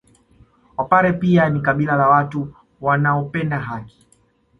[0.77, 4.07] Wapare pia ni kabila la watu wanaopenda haki